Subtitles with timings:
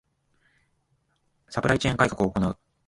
[1.49, 2.57] ⅱ サプライチェーン改革を行う